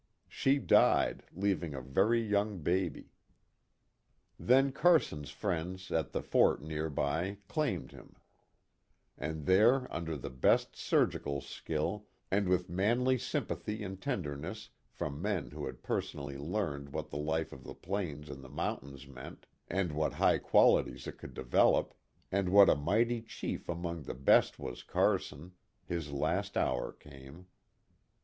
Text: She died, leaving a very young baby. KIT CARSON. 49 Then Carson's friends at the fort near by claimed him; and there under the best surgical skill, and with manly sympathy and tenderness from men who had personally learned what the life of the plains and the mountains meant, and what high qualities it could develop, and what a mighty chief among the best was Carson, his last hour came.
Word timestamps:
She 0.27 0.57
died, 0.57 1.25
leaving 1.31 1.75
a 1.75 1.81
very 1.83 2.19
young 2.23 2.57
baby. 2.63 3.01
KIT 3.01 3.05
CARSON. 3.05 4.47
49 4.47 4.63
Then 4.63 4.71
Carson's 4.71 5.29
friends 5.29 5.91
at 5.91 6.11
the 6.11 6.23
fort 6.23 6.59
near 6.63 6.89
by 6.89 7.37
claimed 7.47 7.91
him; 7.91 8.15
and 9.15 9.45
there 9.45 9.87
under 9.93 10.17
the 10.17 10.31
best 10.31 10.75
surgical 10.75 11.39
skill, 11.39 12.07
and 12.31 12.49
with 12.49 12.67
manly 12.67 13.19
sympathy 13.19 13.83
and 13.83 14.01
tenderness 14.01 14.71
from 14.89 15.21
men 15.21 15.51
who 15.51 15.67
had 15.67 15.83
personally 15.83 16.39
learned 16.39 16.89
what 16.93 17.11
the 17.11 17.17
life 17.17 17.53
of 17.53 17.63
the 17.63 17.75
plains 17.75 18.27
and 18.27 18.43
the 18.43 18.49
mountains 18.49 19.07
meant, 19.07 19.45
and 19.67 19.91
what 19.91 20.13
high 20.13 20.39
qualities 20.39 21.05
it 21.05 21.19
could 21.19 21.35
develop, 21.35 21.93
and 22.31 22.49
what 22.49 22.69
a 22.71 22.75
mighty 22.75 23.21
chief 23.21 23.69
among 23.69 24.01
the 24.01 24.15
best 24.15 24.57
was 24.57 24.81
Carson, 24.81 25.51
his 25.85 26.11
last 26.11 26.57
hour 26.57 26.91
came. 26.91 27.45